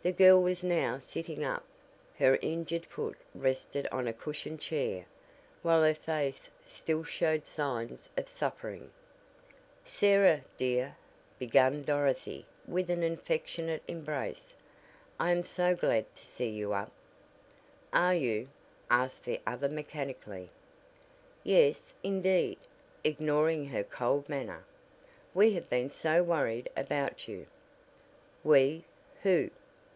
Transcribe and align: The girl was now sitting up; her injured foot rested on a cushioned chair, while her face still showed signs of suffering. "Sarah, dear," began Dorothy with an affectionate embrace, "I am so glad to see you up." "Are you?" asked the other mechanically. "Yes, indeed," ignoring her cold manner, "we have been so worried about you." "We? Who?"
The 0.00 0.12
girl 0.14 0.40
was 0.42 0.64
now 0.64 0.98
sitting 1.00 1.44
up; 1.44 1.64
her 2.18 2.38
injured 2.40 2.86
foot 2.86 3.18
rested 3.34 3.86
on 3.92 4.08
a 4.08 4.14
cushioned 4.14 4.58
chair, 4.62 5.04
while 5.60 5.82
her 5.82 5.92
face 5.92 6.48
still 6.64 7.04
showed 7.04 7.46
signs 7.46 8.08
of 8.16 8.26
suffering. 8.26 8.90
"Sarah, 9.84 10.44
dear," 10.56 10.96
began 11.38 11.82
Dorothy 11.82 12.46
with 12.66 12.88
an 12.88 13.02
affectionate 13.02 13.82
embrace, 13.86 14.56
"I 15.20 15.30
am 15.30 15.44
so 15.44 15.76
glad 15.76 16.16
to 16.16 16.24
see 16.24 16.48
you 16.48 16.72
up." 16.72 16.90
"Are 17.92 18.14
you?" 18.14 18.48
asked 18.88 19.26
the 19.26 19.42
other 19.46 19.68
mechanically. 19.68 20.48
"Yes, 21.44 21.92
indeed," 22.02 22.56
ignoring 23.04 23.66
her 23.66 23.84
cold 23.84 24.26
manner, 24.26 24.64
"we 25.34 25.52
have 25.52 25.68
been 25.68 25.90
so 25.90 26.22
worried 26.22 26.70
about 26.74 27.28
you." 27.28 27.46
"We? 28.42 28.84
Who?" 29.22 29.50